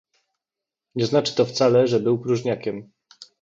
[0.95, 2.91] "Nie znaczy to wcale, że był próżniakiem."